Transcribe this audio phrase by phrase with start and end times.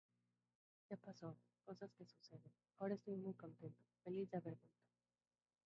[0.89, 4.87] Ya pasó, cosas que suceden, ahora estoy muy contento, feliz de haber vuelto"".